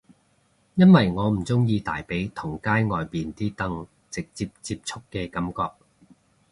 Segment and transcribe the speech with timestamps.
[0.73, 5.73] 因為我唔鍾意大髀同街外面啲凳直接接觸嘅感覺